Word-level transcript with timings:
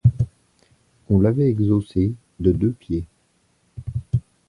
On 1.11 1.19
l'avait 1.21 1.47
exhaussée 1.51 2.15
de 2.39 2.51
deux 2.51 2.71
pieds. 2.71 3.05